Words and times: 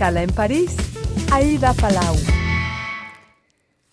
en 0.00 0.32
París, 0.32 0.76
Aida 1.32 1.74
Palau. 1.74 2.14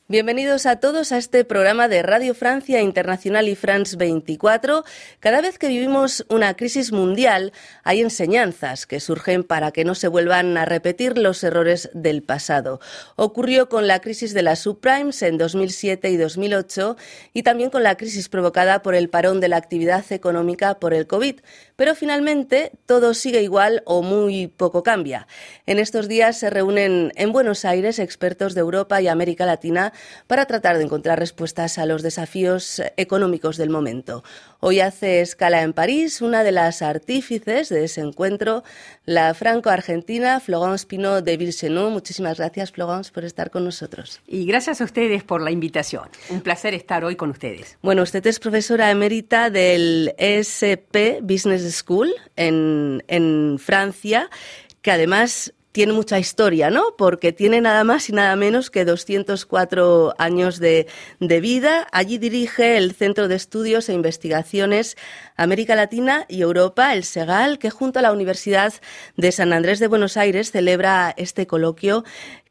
Bienvenidos 0.08 0.68
a 0.68 0.80
todos 0.80 1.12
a 1.12 1.18
este 1.18 1.44
programa 1.46 1.88
de 1.88 2.04
Radio 2.04 2.36
Francia 2.36 2.80
Internacional 2.80 3.50
y 3.50 3.56
France 3.56 3.98
24. 3.98 4.84
Cada 5.20 5.42
vez 5.42 5.58
que 5.58 5.68
vivimos 5.68 6.24
una 6.30 6.54
crisis 6.56 6.92
mundial, 6.92 7.54
hay 7.84 8.02
enseñanzas 8.02 8.86
que 8.86 9.00
surgen 9.00 9.44
para 9.44 9.72
que 9.72 9.84
no 9.84 9.96
se 9.96 10.08
vuelvan 10.08 10.56
a 10.58 10.66
repetir 10.66 11.18
los 11.18 11.44
errores 11.44 11.90
del 11.96 12.22
pasado. 12.22 12.80
Ocurrió 13.16 13.68
con 13.68 13.88
la 13.88 14.00
crisis 14.00 14.36
de 14.36 14.44
las 14.44 14.60
subprimes 14.60 15.24
en 15.24 15.40
2007 15.40 16.08
y 16.12 16.18
2008 16.18 16.98
y 17.34 17.42
también 17.42 17.72
con 17.72 17.82
la 17.82 17.98
crisis 17.98 18.30
provocada 18.30 18.84
por 18.84 18.94
el 18.94 19.10
parón 19.10 19.40
de 19.40 19.48
la 19.48 19.58
actividad 19.58 20.06
económica 20.12 20.76
por 20.76 20.94
el 20.94 21.08
COVID. 21.08 21.40
Pero 21.76 21.96
finalmente 21.96 22.72
todo 22.86 23.14
sigue 23.14 23.42
igual 23.42 23.84
o 23.86 24.02
muy 24.02 24.48
poco 24.48 24.84
cambia. 24.84 25.28
En 25.66 25.80
estos 25.80 26.08
días 26.08 26.38
se 26.40 26.50
reúnen 26.50 27.12
en 27.16 27.32
Buenos 27.32 27.66
Aires 27.66 28.00
expertos 28.00 28.54
de 28.54 28.62
Europa 28.62 29.02
y 29.02 29.08
América 29.08 29.46
Latina 29.46 29.92
para 30.28 30.46
tratar 30.46 30.78
de 30.78 30.84
encontrar 30.84 31.20
respuestas 31.20 31.78
a 31.78 31.86
los 31.86 32.02
desafíos 32.02 32.82
económicos 32.98 33.58
del 33.58 33.70
momento. 33.70 34.24
Hoy 34.62 34.80
hace 34.80 35.22
escala 35.22 35.62
en 35.62 35.74
París 35.74 36.22
una 36.22 36.44
de 36.44 36.52
las 36.52 36.82
artífices 36.82 37.70
de 37.70 37.84
ese 37.84 38.02
encuentro, 38.02 38.64
la 39.06 39.34
franco-argentina 39.34 40.40
Florence 40.40 40.88
Pinot 40.88 41.24
de 41.24 41.38
Vilchenou. 41.38 41.90
Muchísimas 41.92 42.38
gracias, 42.38 42.72
Florence, 42.72 43.12
por 43.12 43.26
estar 43.26 43.52
con 43.52 43.66
nosotros. 43.66 44.22
Y 44.26 44.46
gracias 44.46 44.82
a 44.82 44.86
ustedes 44.86 45.24
por 45.24 45.42
la 45.42 45.52
invitación. 45.52 46.10
Un 46.30 46.42
placer 46.42 46.74
estar 46.74 47.04
hoy 47.04 47.16
con 47.16 47.30
ustedes. 47.30 47.78
Bueno, 47.82 48.02
usted 48.02 48.26
es 48.26 48.40
profesora 48.40 48.90
emérita 48.90 49.50
del 49.50 50.16
ESP 50.18 51.22
Business 51.22 51.65
School 51.72 52.14
en, 52.36 53.58
Francia 53.60 54.30
que 54.82 54.92
además 54.92 55.54
tiene 55.72 55.92
mucha 55.92 56.20
historia, 56.20 56.70
¿no? 56.70 56.96
Porque 56.98 57.34
tiene 57.34 57.60
nada 57.60 57.84
más 57.84 58.08
y 58.08 58.14
nada 58.14 58.38
menos 58.38 58.70
que 58.70 58.86
204 58.86 60.14
años 60.18 60.60
de, 60.60 60.88
vida. 61.20 61.88
Allí 61.92 62.18
dirige 62.18 62.78
el 62.78 62.94
Centro 62.94 63.28
de 63.28 63.36
Estudios 63.36 63.90
e 63.90 63.94
Investigaciones 63.94 64.96
América 65.36 65.76
Latina 65.76 66.26
y 66.30 66.42
Europa, 66.42 66.94
el 66.94 67.04
SEGAL, 67.04 67.60
que 67.60 67.72
junto 67.72 68.00
a 68.00 68.02
la 68.02 68.14
Universidad 68.14 68.74
de 69.18 69.34
San 69.34 69.52
Andrés 69.52 69.80
de 69.80 69.88
Buenos 69.88 70.16
Aires 70.16 70.52
celebra 70.52 71.14
este 71.18 71.46
coloquio 71.46 72.06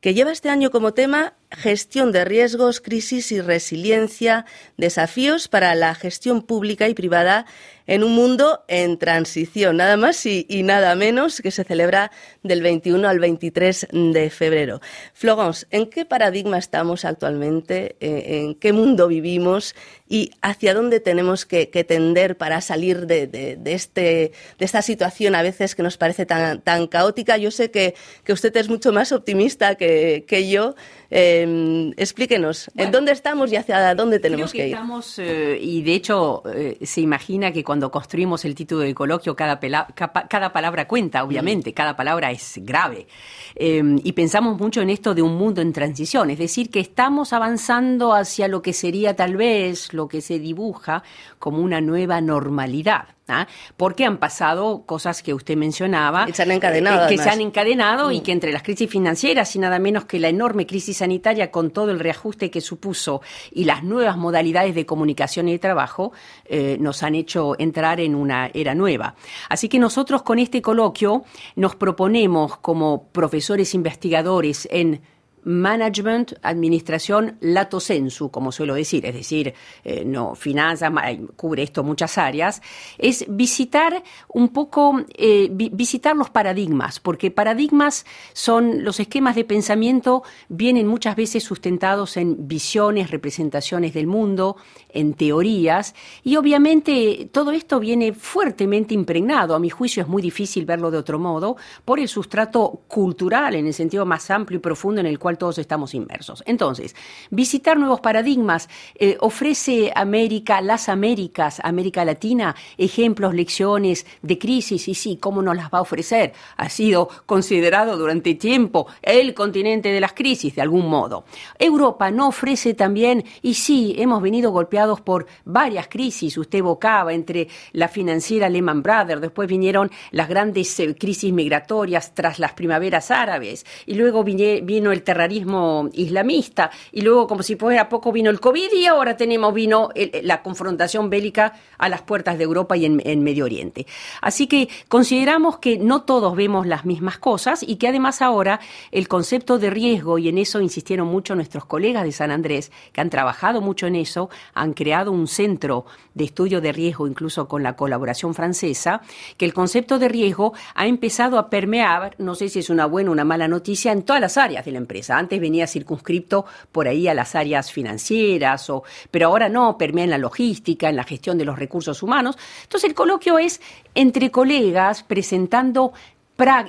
que 0.05 0.13
lleva 0.13 0.33
este 0.33 0.51
año 0.51 0.71
como 0.71 0.93
tema 0.93 1.33
Gestión 1.51 2.13
de 2.13 2.27
riesgos, 2.27 2.81
crisis 2.81 3.33
y 3.33 3.41
resiliencia, 3.41 4.45
desafíos 4.77 5.49
para 5.49 5.75
la 5.75 5.95
gestión 5.95 6.43
pública 6.43 6.89
y 6.89 6.95
privada 6.95 7.47
en 7.87 8.03
un 8.03 8.15
mundo 8.15 8.65
en 8.69 8.99
transición, 8.99 9.77
nada 9.77 9.97
más 9.97 10.27
y, 10.27 10.47
nada 10.63 10.95
menos, 10.95 11.41
que 11.41 11.51
se 11.51 11.65
celebra 11.65 12.11
del 12.43 12.61
21 12.61 13.09
al 13.09 13.19
23 13.19 13.89
de 13.93 14.31
febrero. 14.31 14.81
Florence, 15.13 15.67
¿en 15.71 15.89
qué 15.89 16.05
paradigma 16.05 16.59
estamos 16.59 17.05
actualmente? 17.05 17.97
Eh, 18.01 18.41
¿En 18.41 18.55
qué 18.57 18.73
mundo 18.73 19.07
vivimos? 19.07 19.75
¿Y 20.07 20.33
hacia 20.43 20.75
dónde 20.75 21.01
tenemos 21.01 21.47
que, 21.47 21.71
que 21.71 21.83
tender 21.83 22.37
para 22.37 22.61
salir 22.61 23.07
de, 23.07 23.27
de, 23.27 23.73
este, 23.73 24.33
de 24.59 24.65
esta 24.65 24.83
situación 24.83 25.35
a 25.35 25.41
veces 25.41 25.75
que 25.75 25.83
nos 25.83 25.97
parece 25.97 26.27
tan, 26.27 26.61
tan 26.61 26.89
caótica? 26.89 27.39
Yo 27.39 27.51
sé 27.51 27.71
que, 27.71 27.95
que 28.23 28.35
usted 28.35 28.55
es 28.59 28.69
mucho 28.69 28.93
más 28.93 29.13
optimista 29.13 29.77
que, 29.77 30.27
que 30.29 30.51
yo. 30.51 30.75
Eh, 31.17 31.95
explíquenos, 31.97 32.73
bueno, 32.75 32.89
¿en 32.89 32.93
dónde 32.93 33.13
estamos 33.13 33.53
y 33.53 33.55
hacia 33.55 33.95
dónde 33.95 34.19
tenemos 34.19 34.51
que, 34.51 34.59
que, 34.59 34.67
ir? 34.67 34.75
Estamos, 34.75 35.17
eh, 35.21 35.57
y 35.61 35.81
de 35.85 35.95
hecho, 35.95 36.43
eh, 36.53 36.77
se 36.85 37.03
imagina 37.03 37.53
que 37.53 37.63
cuando 37.63 37.89
construimos 37.89 38.45
el 38.45 38.57
título 38.57 38.81
del 38.81 38.97
coloquio, 38.97 39.37
cada, 39.37 39.61
cada 39.61 40.53
palabra 40.53 40.89
cuenta, 40.89 41.23
obviamente, 41.23 41.71
mm. 41.71 41.73
cada 41.73 41.95
palabra 41.95 42.33
es 42.33 42.55
grave. 42.63 43.07
Em, 43.55 44.01
y 44.03 44.11
pensamos 44.11 44.59
mucho 44.59 44.81
en 44.81 44.91
esto 44.91 45.15
de 45.15 45.23
un 45.23 45.37
mundo 45.37 45.61
en 45.61 45.73
transición, 45.73 46.31
es 46.31 46.39
decir, 46.39 46.69
que 46.69 46.81
estamos 46.81 47.33
avanzando 47.33 48.13
hacia 48.13 48.49
lo 48.49 48.61
que 48.61 48.73
sería 48.73 49.15
tal 49.15 49.37
vez 49.37 49.93
lo 49.93 50.09
que 50.09 50.21
se 50.21 50.41
dibuja 50.41 51.05
como 51.39 51.59
una 51.59 51.81
nueva 51.81 52.21
normalidad. 52.21 53.05
¿Ah? 53.27 53.49
Porque 53.79 54.05
han 54.05 54.19
pasado 54.19 54.83
cosas 54.85 55.23
que 55.23 55.33
usted 55.33 55.57
mencionaba. 55.57 56.27
se 56.31 56.43
han 56.43 56.51
encadenado. 56.51 57.07
Eh, 57.07 57.09
que 57.09 57.17
se 57.17 57.31
han 57.31 57.41
encadenado 57.41 58.09
mm. 58.09 58.13
y 58.13 58.21
que 58.21 58.33
entre 58.33 58.53
las 58.53 58.63
crisis 58.63 58.91
financieras 58.91 59.57
y 59.57 59.59
nada 59.59 59.79
menos 59.79 60.05
que 60.05 60.19
la 60.19 60.29
enorme 60.29 60.67
crisis 60.67 60.99
sanitaria 60.99 61.51
con 61.51 61.71
todo 61.71 61.91
el 61.91 62.01
reajuste 62.01 62.51
que 62.51 62.61
supuso 62.61 63.23
y 63.51 63.65
las 63.65 63.83
nuevas 63.83 64.19
modalidades 64.19 64.75
de 64.75 64.85
comunicación 64.85 65.49
y 65.49 65.53
de 65.53 65.59
trabajo 65.59 66.13
eh, 66.45 66.77
nos 66.81 67.03
han 67.03 67.15
hecho 67.15 67.57
entrar 67.59 67.99
en 67.99 68.15
una 68.15 68.51
era 68.53 68.75
nueva. 68.75 69.15
Así 69.49 69.71
que 69.71 69.79
nosotros 69.79 70.23
con 70.23 70.39
este 70.39 70.61
coloquio 70.61 71.25
nos 71.57 71.77
proponemos 71.77 72.59
como 72.59 73.05
profesores 73.05 73.75
investigadores 73.75 74.69
en 74.71 75.01
management, 75.45 76.35
administración, 76.43 77.37
lato 77.41 77.81
sensu, 77.81 78.31
como 78.31 78.53
suelo 78.53 78.75
decir, 78.75 79.07
es 79.07 79.15
decir, 79.15 79.55
eh, 79.85 80.05
no 80.05 80.35
finanzas, 80.35 80.93
cubre 81.37 81.63
esto 81.63 81.85
muchas 81.85 82.19
áreas, 82.19 82.63
es 82.99 83.25
visitar 83.29 84.03
un 84.29 84.49
poco, 84.49 85.03
eh, 85.17 85.49
vi 85.51 85.71
visitar 85.73 86.17
los 86.17 86.31
paradigmas, 86.31 87.01
porque 87.01 87.31
paradigmas 87.31 88.07
son 88.33 88.85
los 88.85 89.01
esquemas 89.01 89.37
de 89.37 89.45
pensamiento, 89.45 90.23
vienen 90.49 90.87
muchas 90.87 91.17
veces 91.17 91.45
sustentados 91.45 92.17
en 92.17 92.49
visiones, 92.49 93.11
representaciones 93.11 93.95
del 93.95 94.07
mundo, 94.07 94.57
en 94.89 95.15
teorías, 95.15 95.95
y 96.23 96.37
obviamente 96.37 97.29
todo 97.33 97.53
esto 97.53 97.81
viene 97.81 98.13
fuertemente 98.13 98.95
impregnado, 98.95 99.55
a 99.55 99.59
mi 99.59 99.71
juicio 99.71 100.03
es 100.03 100.09
muy 100.09 100.23
difícil 100.23 100.65
verlo 100.65 100.91
de 100.91 100.99
otro 100.99 101.19
modo, 101.19 101.57
por 101.85 102.01
el 102.01 102.09
sustrato 102.09 102.83
cultural 102.89 103.55
en 103.55 103.67
el 103.67 103.75
sentido 103.75 104.07
más 104.07 104.31
amplio 104.31 104.59
y 104.59 104.61
profundo 104.61 105.01
en 105.01 105.07
el 105.07 105.19
cual 105.19 105.34
todos 105.37 105.59
estamos 105.59 105.95
inmersos. 105.95 106.43
Entonces, 106.47 106.95
visitar 107.31 107.79
nuevos 107.79 108.01
paradigmas 108.01 108.69
eh, 108.95 109.17
ofrece 109.21 109.93
América, 109.95 110.61
las 110.61 110.89
Américas, 110.89 111.61
América 111.65 112.05
Latina, 112.05 112.55
ejemplos, 112.79 113.35
lecciones 113.35 114.07
de 114.23 114.39
crisis, 114.39 114.89
y 114.89 114.95
sí, 114.95 115.17
¿cómo 115.17 115.43
nos 115.43 115.57
las 115.57 115.67
va 115.67 115.79
a 115.79 115.83
ofrecer? 115.83 116.33
Ha 116.57 116.69
sido 116.69 117.09
considerado 117.27 117.97
durante 117.97 118.35
tiempo 118.35 118.87
el 119.03 119.35
continente 119.35 119.91
de 119.91 120.01
las 120.01 120.13
crisis, 120.13 120.55
de 120.55 120.63
algún 120.63 120.89
modo. 120.89 121.25
Europa 121.59 122.11
no 122.11 122.29
ofrece 122.29 122.75
también, 122.75 123.25
y 123.43 123.55
sí, 123.55 123.95
hemos 123.99 124.23
venido 124.23 124.51
golpeados 124.51 125.01
por 125.01 125.27
varias 125.45 125.89
crisis, 125.89 126.37
usted 126.39 126.59
evocaba 126.59 127.13
entre 127.13 127.49
la 127.73 127.89
financiera 127.89 128.49
Lehman 128.49 128.83
Brothers, 128.83 129.21
después 129.21 129.49
vinieron 129.49 129.91
las 130.11 130.29
grandes 130.29 130.79
eh, 130.81 130.95
crisis 130.95 131.33
migratorias 131.33 132.15
tras 132.15 132.39
las 132.39 132.53
primaveras 132.53 133.11
árabes, 133.11 133.65
y 133.87 133.95
luego 133.95 134.25
vino 134.25 134.93
el 134.93 135.03
terrorismo 135.03 135.24
islamista, 135.33 136.71
y 136.93 137.01
luego 137.03 137.27
como 137.27 137.43
si 137.43 137.57
fuera 137.57 137.89
poco 137.89 138.13
vino 138.13 138.31
el 138.31 138.41
COVID, 138.41 138.73
y 138.73 138.87
ahora 138.87 139.17
tenemos 139.17 139.53
vino 139.55 139.91
la 140.23 140.43
confrontación 140.43 141.11
bélica 141.11 141.55
a 141.79 141.89
las 141.89 142.03
puertas 142.03 142.39
de 142.39 142.45
Europa 142.45 142.77
y 142.77 142.85
en, 142.85 143.03
en 143.05 143.23
Medio 143.23 143.45
Oriente. 143.45 143.87
Así 144.21 144.47
que 144.47 144.69
consideramos 144.89 145.59
que 145.59 145.79
no 145.79 146.03
todos 146.03 146.37
vemos 146.37 146.67
las 146.67 146.85
mismas 146.85 147.19
cosas 147.19 147.63
y 147.63 147.77
que 147.77 147.89
además 147.89 148.23
ahora 148.23 148.61
el 148.91 149.09
concepto 149.09 149.59
de 149.59 149.71
riesgo, 149.71 150.19
y 150.19 150.29
en 150.29 150.39
eso 150.39 150.61
insistieron 150.61 151.09
mucho 151.09 151.35
nuestros 151.35 151.65
colegas 151.65 152.05
de 152.05 152.13
San 152.13 152.31
Andrés, 152.31 152.73
que 152.93 153.01
han 153.01 153.11
trabajado 153.11 153.61
mucho 153.61 153.87
en 153.87 153.97
eso, 153.97 154.31
han 154.55 154.73
creado 154.73 155.13
un 155.13 155.27
centro 155.27 155.85
de 156.15 156.25
estudio 156.25 156.61
de 156.61 156.73
riesgo, 156.73 157.07
incluso 157.07 157.49
con 157.49 157.63
la 157.63 157.77
colaboración 157.77 158.35
francesa, 158.35 159.03
que 159.37 159.45
el 159.45 159.53
concepto 159.53 159.99
de 159.99 160.09
riesgo 160.09 160.53
ha 160.75 160.87
empezado 160.87 161.39
a 161.39 161.51
permear, 161.51 162.15
no 162.19 162.35
sé 162.35 162.49
si 162.49 162.61
es 162.61 162.71
una 162.71 162.87
buena 162.87 163.11
o 163.11 163.13
una 163.13 163.25
mala 163.25 163.49
noticia, 163.49 163.93
en 163.93 164.03
todas 164.03 164.21
las 164.21 164.37
áreas 164.37 164.65
de 164.65 164.73
la 164.73 164.79
empresa. 164.79 165.14
Antes 165.19 165.41
venía 165.41 165.67
circunscripto 165.67 166.45
por 166.73 166.89
ahí 166.89 167.09
a 167.09 167.15
las 167.15 167.35
áreas 167.35 167.73
financieras, 167.73 168.71
pero 169.11 169.29
ahora 169.29 169.49
no, 169.49 169.79
permea 169.79 170.05
en 170.05 170.11
la 170.11 170.19
logística, 170.19 170.89
en 170.89 170.97
la 170.97 171.05
gestión 171.05 171.39
de 171.39 171.45
los 171.45 171.59
recursos 171.59 172.03
humanos. 172.03 172.37
Entonces 172.63 172.89
el 172.89 172.95
coloquio 172.95 173.39
es 173.39 173.61
entre 173.95 174.31
colegas 174.31 175.03
presentando 175.03 175.93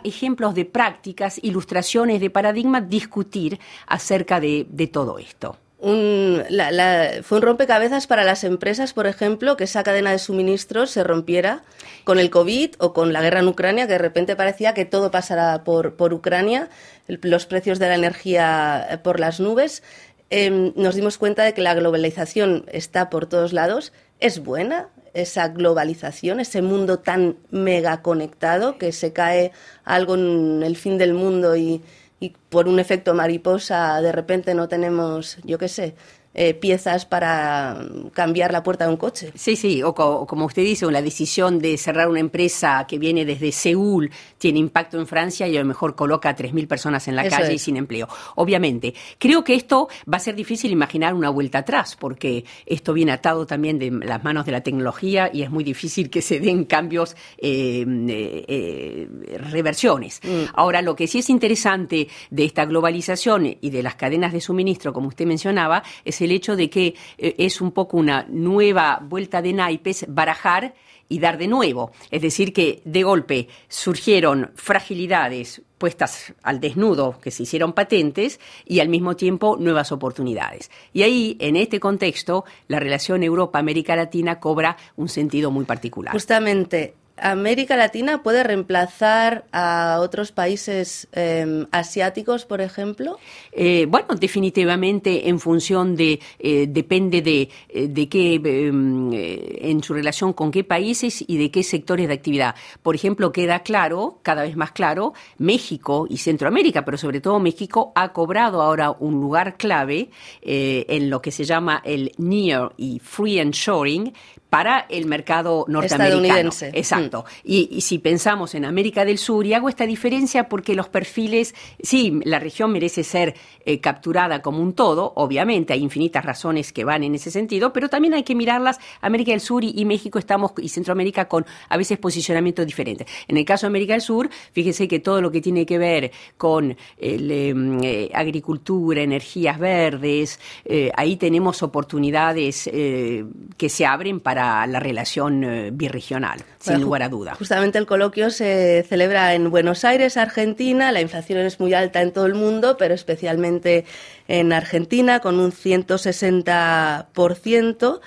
ejemplos 0.04 0.54
de 0.54 0.66
prácticas, 0.66 1.40
ilustraciones 1.44 2.22
de 2.22 2.30
paradigmas, 2.30 2.88
discutir 2.88 3.60
acerca 3.88 4.40
de 4.40 4.90
todo 4.92 5.18
esto. 5.18 5.58
Un, 5.77 6.44
la, 6.50 6.72
la, 6.72 7.22
fue 7.22 7.39
un 7.39 7.44
rompecabezas 7.44 8.07
para 8.07 8.24
las 8.24 8.44
empresas, 8.44 8.94
por 8.94 9.07
ejemplo, 9.07 9.57
que 9.57 9.66
esa 9.66 9.83
cadena 9.83 10.12
de 10.12 10.19
suministros 10.19 10.89
se 10.89 11.04
rompiera 11.04 11.63
con 12.06 12.18
el 12.18 12.30
COVID 12.30 12.75
o 12.80 12.94
con 12.94 13.12
la 13.12 13.22
guerra 13.22 13.42
en 13.42 13.48
Ucrania, 13.48 13.86
que 13.86 13.94
de 13.94 14.00
repente 14.00 14.36
parecía 14.36 14.74
que 14.74 14.86
todo 14.86 15.12
pasara 15.12 15.63
por, 15.63 16.13
Ucrania, 16.13 16.69
los 17.07 17.45
precios 17.45 17.77
de 17.80 17.89
la 17.89 17.95
energía 17.95 19.01
por 19.04 19.19
las 19.19 19.39
nubes. 19.39 19.83
Eh, 20.30 20.72
nos 20.75 20.95
dimos 20.95 21.18
cuenta 21.18 21.44
de 21.44 21.54
que 21.54 21.62
la 21.62 21.74
globalización 21.74 22.66
está 22.72 23.10
por 23.10 23.27
todos 23.27 23.51
lados. 23.51 23.92
Es 24.19 24.44
buena 24.44 24.89
esa 25.13 25.48
globalización, 25.50 26.39
ese 26.39 26.62
mundo 26.62 27.00
tan 27.00 27.38
mega 27.50 28.01
conectado 28.01 28.77
que 28.77 28.92
se 28.92 29.13
cae 29.13 29.51
algo 29.83 30.16
en 30.16 30.62
el 30.63 30.75
fin 30.75 30.98
del 30.98 31.13
mundo 31.13 31.56
y, 31.56 31.81
y 32.20 32.34
por 32.50 32.68
un 32.68 32.80
efecto 32.80 33.14
mariposa 33.14 34.02
de 34.02 34.12
repente 34.12 34.54
no 34.56 34.68
tenemos, 34.68 35.38
yo 35.44 35.58
qué 35.58 35.68
sé, 35.68 35.96
eh, 36.38 36.54
piezas 36.54 37.06
para 37.06 37.88
cambiar 38.14 38.52
la 38.52 38.62
puerta 38.62 38.86
de 38.86 38.92
un 38.92 38.98
coche. 38.98 39.32
Sí, 39.36 39.56
sí, 39.56 39.82
o, 39.84 39.94
como 39.94 40.46
usted 40.46 40.64
dice, 40.64 40.86
la 40.92 41.02
decisión 41.02 41.60
de 41.60 41.78
cerrar 41.78 42.10
una 42.10 42.20
empresa 42.20 42.86
que 42.88 43.00
viene 43.00 43.24
desde 43.24 43.54
Seúl 43.54 44.12
tiene 44.38 44.60
impacto 44.60 45.00
en 45.00 45.08
Francia 45.08 45.48
y 45.48 45.56
a 45.56 45.62
lo 45.62 45.66
mejor 45.66 45.96
coloca 45.96 46.28
a 46.30 46.36
3.000 46.36 46.68
personas 46.68 47.08
en 47.08 47.16
la 47.16 47.28
calle 47.30 47.54
y 47.54 47.58
sin 47.58 47.78
empleo. 47.78 48.10
Obviamente, 48.36 48.94
creo 49.18 49.46
que 49.46 49.56
esto 49.56 49.88
va 50.12 50.18
a 50.18 50.20
ser 50.20 50.36
difícil 50.36 50.72
imaginar 50.72 51.14
una 51.14 51.30
vuelta 51.30 51.60
atrás, 51.60 51.96
porque 51.96 52.44
esto 52.66 52.92
viene 52.92 53.14
atado 53.14 53.46
también 53.46 53.80
de 53.80 53.92
las 53.92 54.24
manos 54.24 54.46
de 54.46 54.52
la 54.52 54.62
tecnología 54.62 55.30
y 55.32 55.42
es 55.42 55.50
muy 55.50 55.64
difícil 55.64 56.10
que 56.10 56.22
se 56.22 56.42
den 56.42 56.66
cambios, 56.66 57.16
eh, 57.38 57.86
eh, 57.88 59.08
reversiones. 59.38 60.20
Mm. 60.22 60.52
Ahora, 60.54 60.82
lo 60.82 60.98
que 60.98 61.08
sí 61.08 61.20
es 61.20 61.30
interesante 61.30 62.10
de 62.30 62.44
esta 62.44 62.66
globalización 62.66 63.58
y 63.62 63.70
de 63.70 63.84
las 63.84 63.96
cadenas 63.96 64.34
de 64.34 64.42
suministro, 64.42 64.92
como 64.92 65.08
usted 65.08 65.26
mencionaba, 65.26 65.82
es 66.04 66.22
el 66.22 66.25
hecho 66.31 66.56
de 66.56 66.69
que 66.69 66.95
eh, 67.18 67.36
es 67.38 67.62
un 67.62 67.72
poco 67.72 67.98
una 67.98 68.25
nueva 68.30 69.00
vuelta 69.01 69.42
de 69.42 69.54
naipes 69.54 70.06
barajar 70.07 70.74
y 71.07 71.19
dar 71.19 71.38
de 71.38 71.48
nuevo. 71.48 71.92
Es 72.12 72.22
decir, 72.22 72.54
que 72.54 72.81
de 72.86 73.04
golpe 73.04 73.48
surgieron 73.68 74.51
fragilidades 74.56 75.62
puestas 75.77 76.33
al 76.42 76.60
desnudo 76.60 77.19
que 77.22 77.31
se 77.31 77.44
hicieron 77.44 77.74
patentes 77.74 78.39
y 78.66 78.80
al 78.80 78.89
mismo 78.89 79.16
tiempo 79.16 79.57
nuevas 79.60 79.92
oportunidades. 79.92 80.72
Y 80.94 81.04
ahí, 81.04 81.38
en 81.39 81.56
este 81.57 81.80
contexto, 81.80 82.45
la 82.68 82.80
relación 82.80 83.24
Europa-América 83.24 83.95
Latina 83.95 84.39
cobra 84.39 84.77
un 84.95 85.10
sentido 85.10 85.51
muy 85.51 85.66
particular. 85.66 86.13
Justamente, 86.13 86.95
América 87.18 87.78
Latina 87.78 88.24
puede 88.24 88.44
reemplazar 88.44 89.46
a 89.52 90.00
otros 90.02 90.32
países 90.32 91.08
em, 91.14 91.66
asiáticos, 91.72 92.46
por 92.46 92.60
ejemplo? 92.60 93.18
Eh, 93.52 93.86
bueno, 93.90 94.16
definitivamente 94.16 95.30
en 95.30 95.40
función 95.40 95.96
de, 95.96 96.20
eh, 96.40 96.68
depende 96.68 97.22
de, 97.22 97.50
eh, 97.70 97.88
de 97.88 98.10
qué, 98.10 98.36
em, 98.36 99.14
en 99.14 99.82
su 99.82 99.94
relación 99.94 100.34
con 100.34 100.52
qué 100.52 100.64
países 100.64 101.24
y 101.26 101.38
de 101.38 101.52
qué 101.52 101.64
sectores 101.64 102.08
de 102.08 102.14
actividad. 102.14 102.56
Por 102.84 102.96
ejemplo, 102.96 103.32
queda 103.32 103.60
claro, 103.60 104.20
cada 104.22 104.44
vez 104.44 104.58
más 104.58 104.72
claro, 104.72 105.14
México 105.38 106.08
y 106.10 106.18
Centroamérica, 106.18 106.84
pero 106.84 106.98
sobre 106.98 107.22
todo 107.22 107.40
México 107.40 107.94
ha 107.96 108.12
cobrado 108.12 108.62
ahora 108.62 108.92
un 108.92 109.14
lugar 109.22 109.58
clave 109.58 110.10
en 110.42 111.10
lo 111.10 111.22
que 111.22 111.32
se 111.32 111.46
llama 111.46 111.82
el 111.86 112.12
Near 112.18 112.74
y 112.78 113.00
Free 113.00 113.40
and 113.40 113.54
Shoring, 113.54 114.14
para 114.50 114.86
el 114.90 115.06
mercado 115.06 115.66
norteamericano. 115.68 116.50
Exacto. 116.74 117.26
Mm. 117.44 117.52
Y, 117.52 117.82
si 117.82 118.00
pensamos 118.00 118.56
en 118.56 118.66
América 118.66 119.04
del 119.04 119.18
Sur, 119.18 119.46
y 119.46 119.54
hago 119.54 119.70
esta 119.70 119.86
diferencia 119.86 120.48
porque 120.48 120.76
los 120.76 120.88
perfiles, 120.88 121.54
sí, 121.82 122.20
la 122.24 122.40
región 122.40 122.72
merece 122.72 123.04
ser 123.04 123.36
eh, 123.66 123.80
capturada 123.80 124.42
como 124.42 124.62
un 124.62 124.74
todo, 124.74 125.12
obviamente 125.16 125.74
hay 125.74 125.82
infinitas 125.82 126.24
razones 126.24 126.72
que 126.72 126.84
van 126.84 127.04
en 127.04 127.16
ese 127.16 127.32
sentido, 127.32 127.74
pero 127.74 127.90
también 127.90 128.14
hay 128.14 128.24
que 128.24 128.36
mirarlas, 128.36 128.80
América 129.02 129.32
del 129.32 129.42
Sur 129.42 129.64
y, 129.64 129.86
México 129.86 130.20
estamos, 130.20 130.54
y 130.58 130.70
Centroamérica, 130.70 131.28
con 131.28 131.46
a 131.68 131.78
veces 131.78 131.98
posicionamientos 131.98 132.66
diferentes. 132.66 133.08
En 133.28 133.38
el 133.38 133.46
caso 133.46 133.66
de 133.66 133.72
América 133.72 133.94
del 133.94 134.02
Sur, 134.02 134.30
fíjese 134.54 134.88
que 134.88 135.00
todo 135.00 135.22
lo 135.22 135.32
que 135.32 135.42
tiene 135.42 135.66
que 135.66 135.78
ver 135.78 136.12
con 136.38 136.76
em, 136.98 137.84
eh, 137.84 138.10
agricultura, 138.14 139.02
energías 139.02 139.60
verdes, 139.60 140.40
eh, 140.64 140.92
ahí 140.96 141.18
tenemos 141.18 141.62
oportunidades 141.62 142.64
que 142.66 143.70
se 143.70 143.86
abren 143.86 144.20
para 144.20 144.45
la, 144.68 144.80
relación 144.80 145.44
eh, 145.44 145.70
birregional, 145.72 146.40
sin 146.60 146.82
lugar 146.82 147.04
a 147.04 147.10
duda. 147.10 147.36
Justamente 147.36 147.78
el 147.78 147.86
coloquio 147.86 148.30
se 148.30 148.86
celebra 148.88 149.34
en 149.34 149.50
Buenos 149.50 149.84
Aires, 149.86 150.18
Argentina. 150.18 150.92
La 150.92 151.02
inflación 151.02 151.40
es 151.40 151.60
muy 151.60 151.74
alta 151.74 152.02
en 152.02 152.12
todo 152.12 152.26
el 152.26 152.36
mundo, 152.36 152.78
pero 152.78 152.94
especialmente 152.94 153.86
en 154.28 154.54
Argentina, 154.54 155.20
con 155.20 155.40
un 155.40 155.52
160%. 155.52 158.02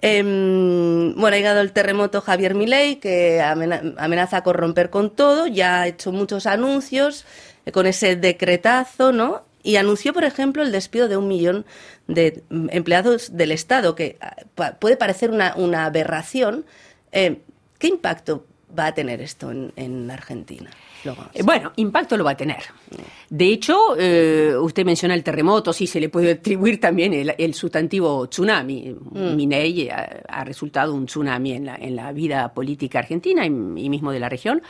Em, 0.00 1.12
bueno, 1.14 1.34
ha 1.34 1.38
llegado 1.38 1.60
el 1.60 1.72
terremoto 1.72 2.20
Javier 2.20 2.54
Milei, 2.54 2.96
que 2.96 3.40
amenaza 3.40 4.42
con 4.42 4.54
romper 4.54 4.90
con 4.90 5.10
todo, 5.10 5.48
ya 5.48 5.80
ha 5.80 5.88
hecho 5.88 6.12
muchos 6.12 6.46
anuncios 6.46 7.24
eh, 7.66 7.72
con 7.72 7.86
ese 7.86 8.14
decretazo, 8.14 9.12
¿no? 9.12 9.47
Y 9.62 9.76
anunció, 9.76 10.12
por 10.12 10.24
ejemplo, 10.24 10.62
el 10.62 10.72
despido 10.72 11.08
de 11.08 11.16
un 11.16 11.28
millón 11.28 11.66
de 12.06 12.42
empleados 12.70 13.36
del 13.36 13.52
Estado, 13.52 13.94
que 13.94 14.16
ah, 14.20 14.36
puede 14.78 14.96
parecer 14.96 15.30
una, 15.30 15.84
aberración. 15.84 16.64
Eh, 17.12 17.40
¿Qué 17.78 17.88
impacto 17.88 18.46
va 18.76 18.86
a 18.86 18.94
tener 18.94 19.20
esto 19.20 19.50
en, 19.50 20.10
Argentina? 20.10 20.70
Eh, 21.34 21.42
bueno, 21.42 21.72
impacto 21.76 22.16
lo 22.16 22.24
va 22.24 22.32
a 22.32 22.36
tener. 22.36 22.62
De 23.28 23.46
hecho, 23.46 23.96
eh, 23.98 24.54
usted 24.58 24.84
menciona 24.84 25.14
el 25.14 25.22
terremoto, 25.22 25.72
sí 25.72 25.86
se 25.86 26.00
le 26.00 26.08
puede 26.08 26.32
atribuir 26.32 26.80
también 26.80 27.12
el, 27.12 27.54
sustantivo 27.54 28.26
tsunami. 28.28 28.94
Mm. 29.10 29.36
Minei 29.36 29.88
ha, 29.88 30.44
resultado 30.44 30.94
un 30.94 31.06
tsunami 31.06 31.52
en 31.52 31.66
la, 31.66 31.76
en 31.76 31.94
la 31.94 32.12
vida 32.12 32.52
política 32.52 33.00
argentina 33.00 33.44
y, 33.44 33.50
mismo 33.50 34.12
de 34.12 34.20
la 34.20 34.28
región. 34.28 34.62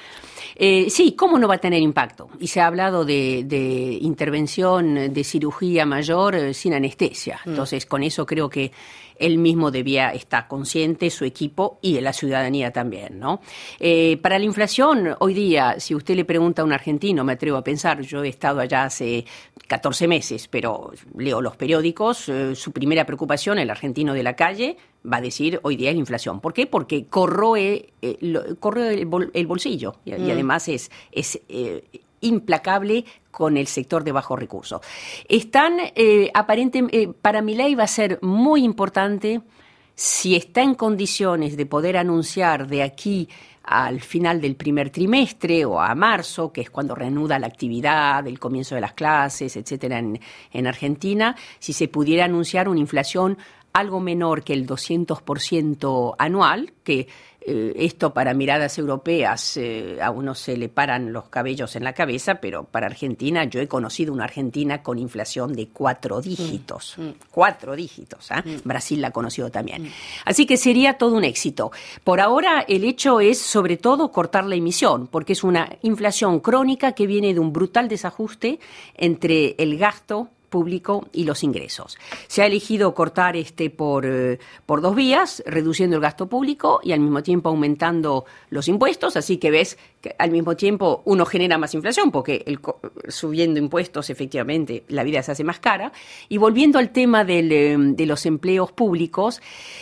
Eh, 0.57 0.89
sí, 0.91 1.13
¿cómo 1.13 1.39
no 1.39 1.47
va 1.47 1.55
a 1.55 1.59
tener 1.59 1.81
impacto? 1.81 2.29
Y 2.41 2.49
se 2.49 2.61
ha 2.61 2.67
hablado 2.67 3.05
de, 3.05 3.99
intervención 4.01 5.13
de 5.13 5.25
cirugía 5.25 5.87
mayor 5.87 6.55
sin 6.55 6.75
anestesia. 6.75 7.41
Mm. 7.45 7.51
Entonces, 7.51 7.87
con 7.87 8.03
eso 8.03 8.27
creo 8.27 8.49
que 8.49 8.73
él 9.19 9.39
mismo 9.39 9.71
debía 9.71 10.11
estar 10.11 10.49
consciente, 10.49 11.11
su 11.11 11.25
equipo 11.25 11.79
y 11.83 12.01
la 12.01 12.13
ciudadanía 12.13 12.73
también, 12.73 13.19
¿no? 13.19 13.41
Eh, 13.79 14.17
para 14.19 14.39
la 14.39 14.45
inflación, 14.45 15.17
hoy 15.21 15.35
día, 15.35 15.77
si 15.79 15.95
usted 15.95 16.15
le 16.17 16.25
pregunta 16.25 16.63
a 16.63 16.65
un 16.65 16.73
argentino, 16.73 17.25
me 17.25 17.35
atrevo 17.35 17.59
a 17.59 17.65
pensar, 17.65 18.01
yo 18.03 18.23
he 18.25 18.29
estado 18.29 18.61
allá 18.61 18.85
hace 18.85 19.25
14 19.67 20.09
meses, 20.09 20.49
pero 20.49 20.93
leo 21.17 21.41
los 21.41 21.57
periódicos, 21.57 22.29
eh, 22.29 22.55
su 22.55 22.73
primera 22.73 23.05
preocupación, 23.05 23.59
el 23.59 23.71
argentino 23.71 24.15
de 24.15 24.23
la 24.23 24.35
calle, 24.35 24.77
va 25.11 25.19
a 25.19 25.21
decir 25.21 25.61
hoy 25.63 25.77
día 25.77 25.91
es 25.91 25.97
la 25.97 26.01
inflación. 26.01 26.41
¿Por 26.41 26.53
qué? 26.53 26.67
Porque 26.67 27.07
corroe, 27.07 27.93
eh, 28.03 28.19
el, 28.21 29.47
bolsillo 29.47 29.97
y, 30.05 30.13
mm. 30.13 30.31
además 30.31 30.69
es, 30.69 30.91
es 31.13 31.41
implacable 32.21 33.05
con 33.31 33.57
el 33.57 33.67
sector 33.67 34.05
de 34.05 34.13
bajos 34.13 34.39
recursos. 34.39 34.81
Están, 35.29 35.79
eh, 35.95 36.31
aparentemente, 36.35 37.03
eh, 37.03 37.09
para 37.09 37.43
mi 37.43 37.55
ley 37.55 37.75
va 37.75 37.85
a 37.85 37.89
ser 37.89 38.19
muy 38.23 38.65
importante 38.65 39.41
si 39.95 40.37
está 40.37 40.63
en 40.63 40.75
condiciones 40.75 41.57
de 41.57 41.67
poder 41.67 41.97
anunciar 41.97 42.69
de 42.69 42.83
aquí 42.83 43.29
al 43.65 44.01
final 44.01 44.41
del 44.41 44.57
primer 44.57 44.91
trimestre 44.91 45.65
o 45.65 45.81
a 45.81 45.95
marzo, 45.95 46.53
que 46.53 46.63
es 46.63 46.71
cuando 46.71 46.95
reanuda 46.95 47.39
la 47.39 47.49
actividad, 47.49 48.27
el 48.27 48.39
comienzo 48.39 48.75
de 48.75 48.81
las 48.81 48.95
clases, 48.95 49.57
etcétera, 49.57 49.99
en, 49.99 50.19
en 50.53 50.67
Argentina, 50.67 51.37
si 51.59 51.75
se 51.75 51.89
pudiera 51.89 52.25
anunciar 52.25 52.69
una 52.69 52.81
inflación 52.81 53.37
algo 53.79 54.01
menor 54.01 54.43
que 54.43 54.53
el 54.53 54.67
200% 54.67 56.15
anual, 56.19 56.73
que 56.83 57.09
eh, 57.51 57.73
esto 57.77 58.13
para 58.13 58.35
miradas 58.35 58.77
europeas 58.79 59.57
eh, 59.57 59.99
a 60.03 60.11
uno 60.11 60.35
se 60.35 60.57
le 60.57 60.69
paran 60.69 61.15
los 61.15 61.31
cabellos 61.31 61.77
en 61.77 61.85
la 61.85 61.95
cabeza, 61.95 62.37
pero 62.43 62.65
para 62.65 62.87
Argentina 62.87 63.45
yo 63.45 63.61
he 63.61 63.67
conocido 63.67 64.13
una 64.13 64.25
Argentina 64.25 64.83
con 64.83 64.99
inflación 64.99 65.55
de 65.55 65.69
cuatro 65.69 66.21
dígitos, 66.21 66.97
mm, 66.99 67.03
mm. 67.03 67.15
cuatro 67.31 67.75
dígitos. 67.75 68.31
¿ah? 68.33 68.43
Mm. 68.45 68.69
Brasil 68.69 69.01
la 69.01 69.09
ha 69.09 69.13
conocido 69.13 69.51
también. 69.51 69.91
Así 70.27 70.45
que 70.45 70.59
sería 70.59 70.99
todo 70.99 71.17
un 71.17 71.25
éxito. 71.25 71.71
Por 72.05 72.21
ahora 72.21 72.67
el 72.69 72.85
hecho 72.85 73.21
es 73.21 73.39
sobre 73.39 73.79
todo 73.79 74.13
cortar 74.13 74.45
la 74.45 74.57
emisión, 74.57 75.07
porque 75.07 75.33
es 75.33 75.43
una 75.43 75.71
inflación 75.81 76.41
crónica 76.41 76.93
que 76.93 77.07
viene 77.07 77.33
de 77.33 77.41
un 77.41 77.55
brutal 77.55 77.89
desajuste 77.89 78.59
entre 78.95 79.55
el 79.57 79.79
gasto 79.79 80.29
público 80.49 81.09
y 81.13 81.25
los 81.25 81.43
ingresos. 81.43 81.99
Se 82.27 82.43
ha 82.43 82.47
elegido 82.47 82.95
cortar 82.95 83.37
este 83.37 83.71
por, 83.71 84.07
eh, 84.07 84.39
por 84.67 84.81
dos 84.81 84.95
vías, 84.95 85.43
reduciendo 85.47 85.97
el 85.97 86.03
gasto 86.03 86.29
público 86.29 86.81
y 86.83 86.93
al 86.93 87.01
mismo 87.01 87.23
tiempo 87.23 87.49
aumentando 87.49 88.25
los 88.51 88.69
impuestos, 88.69 89.17
así 89.17 89.39
que 89.39 89.51
ves 89.51 89.79
que 90.01 90.15
al 90.19 90.31
mismo 90.31 90.57
tiempo 90.57 91.03
uno 91.07 91.27
genera 91.27 91.59
más 91.59 91.75
inflación 91.75 92.11
porque 92.11 92.45
el, 92.47 92.61
subiendo 93.09 93.59
impuestos 93.59 94.11
efectivamente 94.11 94.85
la 94.89 95.03
vida 95.03 95.23
se 95.23 95.33
hace 95.33 95.45
más 95.45 95.59
cara. 95.59 95.93
Y 96.29 96.39
volviendo 96.39 96.79
al 96.79 96.91
tema 96.91 97.25
del, 97.25 97.53
eh, 97.53 97.77
de 97.79 98.07
los 98.07 98.27
empleos 98.27 98.73
públicos, 98.73 99.41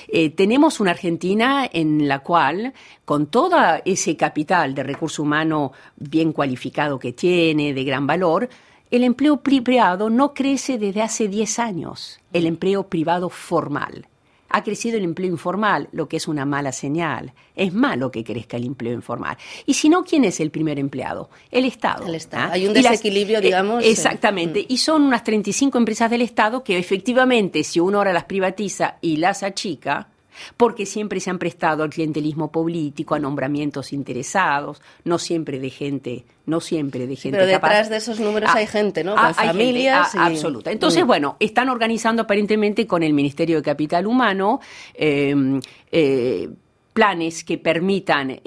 eh, 0.08 0.30
tenemos 0.30 0.80
una 0.80 0.92
Argentina 0.92 1.68
en 1.70 2.08
la 2.08 2.20
cual 2.20 2.72
con 3.04 3.26
todo 3.26 3.56
ese 3.84 4.16
capital 4.16 4.74
de 4.74 4.82
recurso 4.82 5.22
humano 5.22 5.72
bien 5.96 6.32
cualificado 6.32 6.98
que 6.98 7.12
tiene, 7.12 7.72
de 7.72 7.84
gran 7.84 8.06
valor, 8.06 8.48
el 8.90 9.04
empleo 9.04 9.42
privado 9.42 10.10
no 10.10 10.32
crece 10.34 10.78
desde 10.78 11.02
hace 11.02 11.28
10 11.28 11.58
años, 11.58 12.20
el 12.32 12.46
empleo 12.46 12.88
privado 12.88 13.28
formal. 13.28 14.06
Ha 14.48 14.62
crecido 14.62 14.96
el 14.96 15.04
empleo 15.04 15.28
informal, 15.28 15.88
lo 15.90 16.08
que 16.08 16.16
es 16.18 16.28
una 16.28 16.44
mala 16.44 16.70
señal. 16.70 17.32
Es 17.56 17.74
malo 17.74 18.12
que 18.12 18.22
crezca 18.22 18.56
el 18.56 18.64
empleo 18.64 18.92
informal. 18.92 19.36
Y 19.66 19.74
si 19.74 19.88
no, 19.88 20.04
¿quién 20.04 20.24
es 20.24 20.38
el 20.38 20.50
primer 20.50 20.78
empleado? 20.78 21.30
El 21.50 21.64
Estado. 21.64 22.06
El 22.06 22.14
Estado. 22.14 22.44
¿ah? 22.44 22.52
Hay 22.52 22.66
un 22.66 22.72
desequilibrio, 22.72 23.38
eh, 23.38 23.42
digamos. 23.42 23.84
exactamente. 23.84 24.60
Mm. 24.60 24.66
Y 24.68 24.78
son 24.78 25.02
unas 25.02 25.24
35 25.24 25.76
empresas 25.76 26.10
del 26.10 26.22
Estado 26.22 26.62
que 26.62 26.78
efectivamente, 26.78 27.64
si 27.64 27.80
uno 27.80 27.98
ahora 27.98 28.12
las 28.12 28.24
privatiza 28.24 28.98
y 29.00 29.16
las 29.16 29.42
achica, 29.42 30.08
porque 30.56 30.86
siempre 30.86 31.20
se 31.20 31.30
han 31.30 31.38
prestado 31.38 31.82
al 31.82 31.90
clientelismo 31.90 32.50
político, 32.50 33.14
a 33.14 33.18
nombramientos 33.18 33.92
interesados, 33.92 34.82
no 35.04 35.18
siempre 35.18 35.58
de 35.58 35.70
gente, 35.70 36.24
no 36.46 36.60
siempre 36.60 37.06
de 37.06 37.16
gente. 37.16 37.38
pero 37.38 37.46
detrás 37.46 37.90
de 37.90 37.96
esos 37.96 38.20
números 38.20 38.50
ah, 38.52 38.58
hay 38.58 38.66
gente, 38.66 39.04
¿no? 39.04 39.14
Ah, 39.16 39.32
Con 39.34 39.46
familias. 39.46 40.14
Ah, 40.14 40.26
absoluta. 40.26 40.70
Entonces, 40.70 41.04
mm. 41.04 41.06
bueno, 41.06 41.36
están 41.40 41.68
organizando 41.68 42.22
aparentemente 42.22 42.86
con 42.86 43.02
el 43.02 43.12
Ministerio 43.12 43.56
de 43.56 43.62
Capital 43.62 44.06
Humano. 44.06 44.60
Eh, 44.94 45.60
eh, 45.90 46.48
planes 46.96 47.44
que 47.44 47.58
permitan 47.58 48.30
eh, 48.30 48.40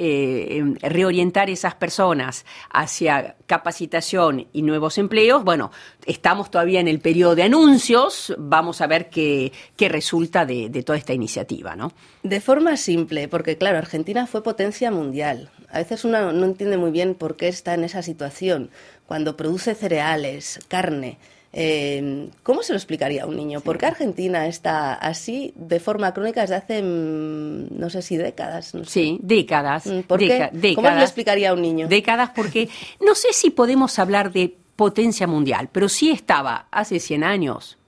em, 0.57 0.73
reorientar 0.81 1.51
esas 1.51 1.75
personas 1.75 2.47
hacia 2.71 3.35
capacitación 3.45 4.47
y 4.51 4.63
nuevos 4.63 4.97
empleos, 4.97 5.43
bueno, 5.43 5.69
estamos 6.07 6.49
todavía 6.49 6.79
en 6.79 6.87
el 6.87 6.99
periodo 6.99 7.35
de 7.35 7.43
anuncios, 7.43 8.33
vamos 8.39 8.81
a 8.81 8.87
ver 8.87 9.11
qué, 9.11 9.51
qué 9.77 9.87
resulta 9.87 10.47
de, 10.47 10.81
toda 10.83 10.97
esta 10.97 11.13
iniciativa, 11.13 11.75
¿no? 11.75 11.91
De 12.23 12.41
forma 12.41 12.75
simple, 12.75 13.27
porque 13.27 13.55
claro, 13.55 13.77
Argentina 13.77 14.25
fue 14.25 14.41
potencia 14.41 14.89
mundial. 14.89 15.51
A 15.69 15.77
veces 15.77 16.03
uno 16.03 16.33
no 16.33 16.45
entiende 16.45 16.77
muy 16.77 16.89
bien 16.89 17.13
por 17.13 17.37
qué 17.37 17.49
está 17.49 17.75
en 17.75 17.83
esa 17.83 18.01
situación, 18.01 18.71
cuando 19.05 19.37
produce 19.37 19.75
cereales, 19.75 20.59
carne, 20.67 21.19
eh, 21.51 22.29
¿Cómo 22.43 22.61
se 22.61 22.73
lo 22.73 22.77
explicaría 22.77 23.23
a 23.23 23.25
un 23.25 23.35
niño? 23.35 23.61
¿Por 23.61 23.77
qué 23.77 23.87
Argentina 23.87 24.45
está 24.45 24.93
así 24.93 25.53
de 25.55 25.79
forma 25.79 26.13
crónica 26.13 26.41
desde 26.41 26.55
hace, 26.55 26.83
mm, 26.83 27.79
no 27.79 27.89
sé 27.89 28.01
si 28.01 28.17
décadas? 28.17 28.73
Sí, 28.85 29.19
décadas. 29.21 29.87
Mm, 29.87 30.01
¿Por 30.01 30.19
qué? 30.19 30.73
¿Cómo 30.75 30.89
se 30.89 30.95
lo 30.95 31.01
explicaría 31.01 31.49
a 31.49 31.53
un 31.53 31.61
niño? 31.61 31.87
Décadas 31.87 32.31
porque 32.35 32.69
no 33.01 33.15
sé 33.15 33.33
si 33.33 33.49
podemos 33.49 33.97
hablar 33.97 34.31
de 34.31 34.55
potencia 34.75 35.27
mundial, 35.27 35.69
pero 35.71 35.89
sí 35.89 36.11
estaba 36.11 36.67
hace 36.71 36.99
100 36.99 37.23
años 37.23 37.78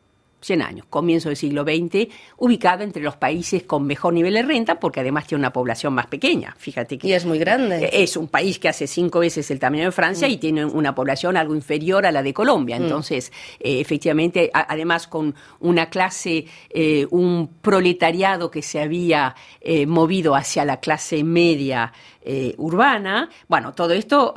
100 0.41 0.62
años, 0.62 0.86
comienzo 0.89 1.29
del 1.29 1.38
siglo 1.38 1.63
XX, 1.63 2.07
ubicada 2.38 2.83
entre 2.83 3.01
los 3.01 3.15
países 3.15 3.63
con 3.63 3.86
mejor 3.86 4.13
nivel 4.13 4.33
de 4.33 4.43
renta, 4.43 4.79
porque 4.79 5.00
además 5.00 5.27
tiene 5.27 5.41
una 5.41 5.53
población 5.53 5.93
más 5.93 6.07
pequeña. 6.07 6.55
Fíjate 6.57 6.98
que. 6.98 7.07
Y 7.07 7.13
es 7.13 7.25
muy 7.25 7.39
grande. 7.39 7.89
Es 7.93 8.17
un 8.17 8.27
país 8.27 8.60
que 8.60 8.69
hace 8.69 8.88
cinco 8.88 9.19
veces 9.19 9.50
el 9.51 9.60
tamaño 9.60 9.86
de 9.86 9.91
Francia 9.91 10.27
y 10.27 10.38
mm. 10.38 10.39
tiene 10.39 10.65
una 10.65 10.95
población 10.95 11.38
algo 11.38 11.55
inferior 11.55 12.05
a 12.05 12.12
la 12.12 12.24
de 12.24 12.33
Colombia. 12.33 12.79
Mm. 12.79 12.83
Entonces, 12.83 13.31
eh, 13.60 13.79
efectivamente, 13.79 14.50
además 14.53 15.07
con 15.07 15.36
una 15.60 15.89
clase, 15.89 16.45
eh, 16.69 17.07
un 17.12 17.50
proletariado 17.62 18.50
que 18.50 18.62
se 18.62 18.81
había 18.81 19.36
eh, 19.60 19.86
movido 19.86 20.36
hacia 20.36 20.65
la 20.65 20.79
clase 20.79 21.24
media 21.24 21.93
urbana, 22.57 23.29
bueno, 23.48 23.74
todo 23.74 23.93
esto 23.93 24.31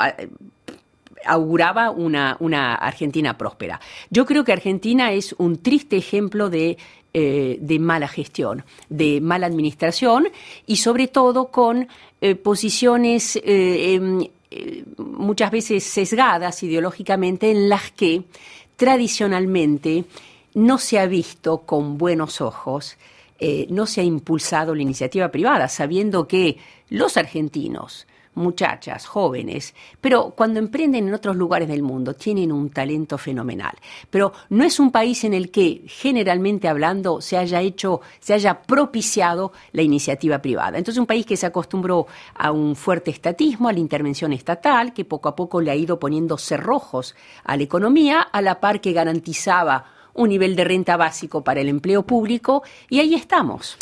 auguraba 1.26 1.90
una, 1.90 2.74
Argentina 2.74 3.36
próspera. 3.36 3.80
Yo 4.10 4.24
creo 4.26 4.44
que 4.44 4.52
Argentina 4.52 5.12
es 5.12 5.34
un 5.38 5.62
triste 5.62 5.96
ejemplo 5.96 6.50
de 6.50 6.76
eh, 7.12 7.78
mala 7.78 8.08
gestión, 8.08 8.64
de 8.88 9.20
mala 9.20 9.46
administración 9.46 10.28
y 10.66 10.76
sobre 10.76 11.08
todo 11.08 11.48
con 11.48 11.88
eh, 12.20 12.34
posiciones 12.34 13.36
eh, 13.36 13.94
em, 13.94 14.26
muchas 14.98 15.50
veces 15.50 15.84
sesgadas 15.84 16.62
ideológicamente 16.62 17.50
en 17.50 17.68
las 17.68 17.90
que 17.90 18.22
tradicionalmente 18.76 20.04
no 20.54 20.78
se 20.78 20.98
ha 20.98 21.06
visto 21.06 21.62
con 21.62 21.98
buenos 21.98 22.40
ojos, 22.40 22.96
no 23.68 23.86
se 23.86 24.00
ha 24.00 24.04
impulsado 24.04 24.74
la 24.74 24.82
iniciativa 24.82 25.28
privada, 25.30 25.68
sabiendo 25.68 26.26
que 26.26 26.56
los 26.88 27.16
argentinos, 27.16 28.06
muchachas, 28.34 29.06
jóvenes, 29.06 29.74
pero 30.00 30.30
cuando 30.36 30.58
emprenden 30.58 31.08
en 31.08 31.14
otros 31.14 31.36
lugares 31.36 31.68
del 31.68 31.82
mundo 31.82 32.14
tienen 32.14 32.52
un 32.52 32.70
talento 32.70 33.18
fenomenal. 33.18 33.74
Pero 34.10 34.32
no 34.50 34.64
es 34.64 34.80
un 34.80 34.90
país 34.90 35.24
en 35.24 35.34
el 35.34 35.50
que, 35.50 35.82
generalmente 35.86 36.68
hablando, 36.68 37.20
se 37.20 37.36
haya 37.36 37.60
hecho, 37.60 38.00
se 38.20 38.34
haya 38.34 38.62
propiciado 38.62 39.52
la 39.72 39.82
iniciativa 39.82 40.38
privada. 40.40 40.78
Entonces, 40.78 41.00
un 41.00 41.06
país 41.06 41.26
que 41.26 41.36
se 41.36 41.46
acostumbró 41.46 42.06
a 42.34 42.50
un 42.50 42.76
fuerte 42.76 43.10
estatismo, 43.10 43.68
a 43.68 43.72
la 43.72 43.80
intervención 43.80 44.32
estatal, 44.32 44.92
que 44.92 45.04
poco 45.04 45.28
a 45.28 45.36
poco 45.36 45.60
le 45.60 45.70
ha 45.70 45.76
ido 45.76 45.98
poniendo 45.98 46.38
cerrojos 46.38 47.14
a 47.44 47.56
la 47.56 47.62
economía, 47.62 48.20
a 48.20 48.42
la 48.42 48.60
par 48.60 48.80
que 48.80 48.92
garantizaba 48.92 49.86
un 50.14 50.28
nivel 50.28 50.56
de 50.56 50.64
renta 50.64 50.96
básico 50.96 51.42
para 51.42 51.60
el 51.60 51.68
empleo 51.68 52.04
público 52.04 52.62
y 52.88 53.00
ahí 53.00 53.14
estamos. 53.14 53.76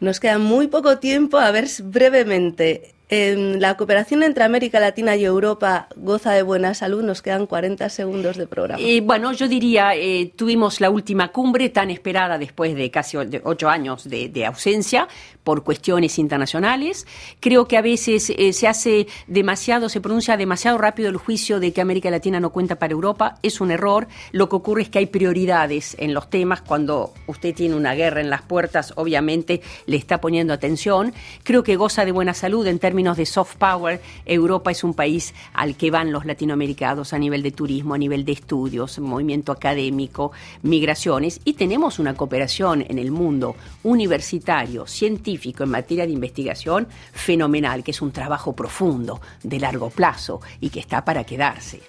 Nos 0.00 0.20
queda 0.20 0.38
muy 0.38 0.68
poco 0.68 0.98
tiempo. 0.98 1.38
A 1.38 1.50
ver 1.50 1.68
brevemente, 1.84 2.94
la 3.08 3.76
cooperación 3.76 4.24
entre 4.24 4.42
América 4.42 4.80
Latina 4.80 5.14
y 5.14 5.24
Europa 5.24 5.88
goza 5.94 6.32
de 6.32 6.42
buena 6.42 6.74
salud. 6.74 7.04
Nos 7.04 7.22
quedan 7.22 7.46
40 7.46 7.88
segundos 7.88 8.36
de 8.36 8.48
programa. 8.48 8.80
Y 8.80 9.00
bueno, 9.00 9.32
yo 9.32 9.46
diría, 9.46 9.94
eh, 9.94 10.32
tuvimos 10.34 10.80
la 10.80 10.90
última 10.90 11.28
cumbre 11.28 11.68
tan 11.68 11.90
esperada 11.90 12.36
después 12.36 12.74
de 12.74 12.90
casi 12.90 13.16
ocho 13.16 13.68
años 13.68 14.08
de, 14.08 14.46
ausencia 14.46 15.06
por 15.44 15.62
cuestiones 15.62 16.18
internacionales. 16.18 17.06
Creo 17.40 17.68
que 17.68 17.76
a 17.76 17.82
veces 17.82 18.30
eh, 18.30 18.52
se 18.52 18.66
hace 18.66 19.06
demasiado, 19.28 19.88
se 19.88 20.00
pronuncia 20.00 20.36
demasiado 20.36 20.76
rápido 20.78 21.08
el 21.08 21.16
juicio 21.16 21.60
de 21.60 21.72
que 21.72 21.80
América 21.80 22.10
Latina 22.10 22.40
no 22.40 22.50
cuenta 22.50 22.76
para 22.76 22.92
Europa. 22.92 23.38
Es 23.42 23.60
un 23.60 23.70
error. 23.70 24.08
Lo 24.32 24.48
que 24.48 24.56
ocurre 24.56 24.82
es 24.82 24.88
que 24.88 24.98
hay 24.98 25.06
prioridades 25.06 25.96
en 26.00 26.12
los 26.12 26.28
temas. 26.28 26.62
Cuando 26.62 27.12
usted 27.28 27.54
tiene 27.54 27.76
una 27.76 27.94
guerra 27.94 28.20
en 28.20 28.30
las 28.30 28.42
puertas, 28.42 28.92
obviamente 28.96 29.62
le 29.86 29.96
está 29.96 30.20
poniendo 30.20 30.52
atención. 30.52 31.12
Creo 31.44 31.62
que 31.62 31.76
goza 31.76 32.04
de 32.04 32.12
buena 32.12 32.34
salud 32.34 32.66
en 32.66 32.80
términos 32.80 32.95
términos 32.96 33.18
de 33.18 33.26
soft 33.26 33.56
power, 33.56 34.00
Europa 34.24 34.70
es 34.70 34.82
un 34.82 34.94
país 34.94 35.34
al 35.52 35.76
que 35.76 35.90
van 35.90 36.12
los 36.12 36.24
latinoamericanos 36.24 37.12
a 37.12 37.18
nivel 37.18 37.42
de 37.42 37.50
turismo, 37.50 37.92
a 37.92 37.98
nivel 37.98 38.24
de 38.24 38.32
estudios, 38.32 38.98
movimiento 39.00 39.52
académico, 39.52 40.32
migraciones, 40.62 41.38
y 41.44 41.52
tenemos 41.52 41.98
una 41.98 42.14
cooperación 42.14 42.86
en 42.88 42.98
el 42.98 43.10
mundo 43.10 43.54
universitario, 43.82 44.86
científico, 44.86 45.62
en 45.62 45.72
materia 45.72 46.06
de 46.06 46.12
investigación 46.12 46.88
fenomenal, 47.12 47.84
que 47.84 47.90
es 47.90 48.00
un 48.00 48.12
trabajo 48.12 48.56
profundo, 48.56 49.20
de 49.42 49.60
largo 49.60 49.90
plazo 49.90 50.40
y 50.58 50.70
que 50.70 50.80
está 50.80 51.04
para 51.04 51.24
quedarse. 51.24 51.82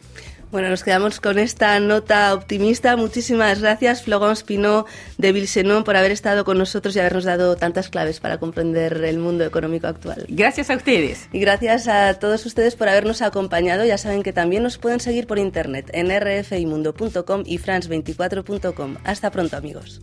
Bueno, 0.49 0.69
nos 0.69 0.83
quedamos 0.83 1.19
con 1.19 1.39
esta 1.39 1.77
nota 1.81 2.33
optimista. 2.33 2.95
Muchísimas 2.95 3.59
gracias, 3.59 4.03
Florence 4.03 4.45
Pinot 4.45 4.87
de 5.17 5.33
Vilsenon, 5.33 5.83
por 5.83 5.97
haber 5.97 6.11
estado 6.11 6.45
con 6.45 6.57
nosotros 6.57 6.95
y 6.95 6.99
habernos 6.99 7.25
dado 7.25 7.57
tantas 7.57 7.89
claves 7.89 8.21
para 8.21 8.37
comprender 8.37 9.03
el 9.03 9.17
mundo 9.19 9.43
económico 9.43 9.87
actual. 9.87 10.25
Gracias 10.29 10.69
a 10.69 10.75
ustedes. 10.75 11.27
Y 11.33 11.39
gracias 11.41 11.89
a 11.89 12.13
todos 12.13 12.45
ustedes 12.45 12.77
por 12.77 12.87
habernos 12.87 13.21
acompañado. 13.21 13.83
Ya 13.83 13.97
saben 13.97 14.23
que 14.23 14.31
también 14.31 14.63
nos 14.63 14.77
pueden 14.77 15.01
seguir 15.01 15.27
por 15.27 15.37
internet 15.37 15.89
en 15.93 16.17
rfimundo.com 16.17 17.43
y 17.45 17.59
france24.com. 17.59 18.95
Hasta 19.03 19.31
pronto, 19.31 19.57
amigos. 19.57 19.99